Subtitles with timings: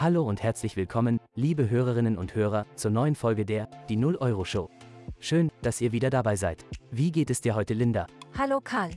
[0.00, 4.46] Hallo und herzlich willkommen, liebe Hörerinnen und Hörer, zur neuen Folge der Die 0 Euro
[4.46, 4.70] Show.
[5.18, 6.64] Schön, dass ihr wieder dabei seid.
[6.90, 8.06] Wie geht es dir heute, Linda?
[8.38, 8.92] Hallo Karl.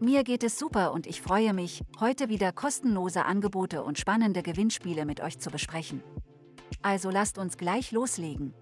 [0.00, 5.06] Mir geht es super und ich freue mich, heute wieder kostenlose Angebote und spannende Gewinnspiele
[5.06, 6.02] mit euch zu besprechen.
[6.82, 8.54] Also lasst uns gleich loslegen.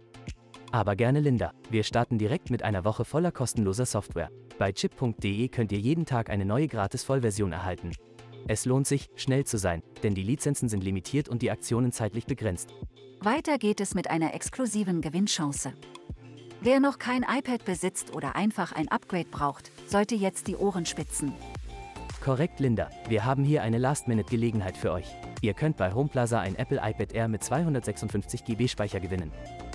[0.72, 1.52] Aber gerne Linda.
[1.70, 4.28] Wir starten direkt mit einer Woche voller kostenloser Software.
[4.58, 7.92] Bei chip.de könnt ihr jeden Tag eine neue gratis Vollversion erhalten.
[8.48, 12.26] Es lohnt sich, schnell zu sein, denn die Lizenzen sind limitiert und die Aktionen zeitlich
[12.26, 12.74] begrenzt.
[13.20, 15.72] Weiter geht es mit einer exklusiven Gewinnchance.
[16.60, 21.32] Wer noch kein iPad besitzt oder einfach ein Upgrade braucht, sollte jetzt die Ohren spitzen.
[22.22, 22.90] Korrekt, Linda.
[23.08, 25.06] Wir haben hier eine Last-Minute-Gelegenheit für euch.
[25.42, 29.32] Ihr könnt bei Homeplaza ein Apple iPad Air mit 256 GB Speicher gewinnen.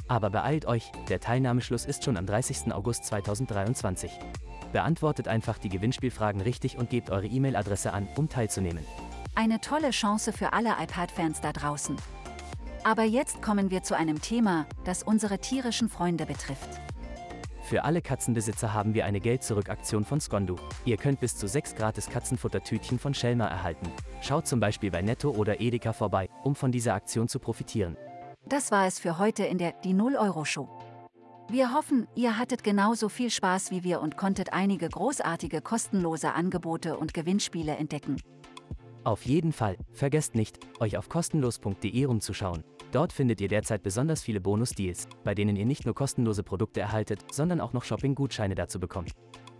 [0.07, 2.73] Aber beeilt euch, der Teilnahmeschluss ist schon am 30.
[2.73, 4.11] August 2023.
[4.71, 8.85] Beantwortet einfach die Gewinnspielfragen richtig und gebt eure E-Mail-Adresse an, um teilzunehmen.
[9.35, 11.95] Eine tolle Chance für alle iPad-Fans da draußen.
[12.83, 16.81] Aber jetzt kommen wir zu einem Thema, das unsere tierischen Freunde betrifft.
[17.63, 20.57] Für alle Katzenbesitzer haben wir eine Geld-Zurück-Aktion von Skondu.
[20.83, 23.87] Ihr könnt bis zu sechs gratis Katzenfuttertütchen von Schelmer erhalten.
[24.21, 27.95] Schaut zum Beispiel bei Netto oder Edeka vorbei, um von dieser Aktion zu profitieren.
[28.45, 30.67] Das war es für heute in der Die 0 Euro Show.
[31.51, 36.97] Wir hoffen, ihr hattet genauso viel Spaß wie wir und konntet einige großartige kostenlose Angebote
[36.97, 38.15] und Gewinnspiele entdecken.
[39.03, 42.63] Auf jeden Fall, vergesst nicht, euch auf kostenlos.de umzuschauen.
[42.93, 47.19] Dort findet ihr derzeit besonders viele Bonus-Deals, bei denen ihr nicht nur kostenlose Produkte erhaltet,
[47.33, 49.11] sondern auch noch Shopping-Gutscheine dazu bekommt.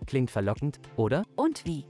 [0.05, 1.23] Klingt verlockend, oder?
[1.35, 1.85] Und wie?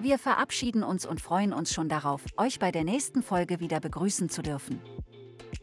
[0.00, 4.28] Wir verabschieden uns und freuen uns schon darauf, euch bei der nächsten Folge wieder begrüßen
[4.28, 4.80] zu dürfen.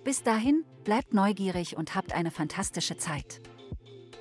[0.04, 3.42] Bis dahin, bleibt neugierig und habt eine fantastische Zeit.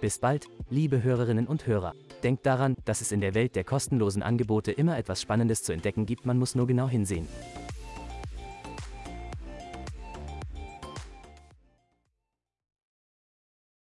[0.00, 1.94] Bis bald, liebe Hörerinnen und Hörer.
[2.22, 6.06] Denkt daran, dass es in der Welt der kostenlosen Angebote immer etwas Spannendes zu entdecken
[6.06, 7.28] gibt, man muss nur genau hinsehen.